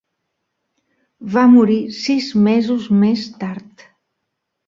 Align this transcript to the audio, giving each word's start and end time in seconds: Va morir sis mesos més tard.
Va 1.35 1.43
morir 1.51 1.77
sis 1.99 2.31
mesos 2.49 2.89
més 3.05 3.27
tard. 3.45 3.87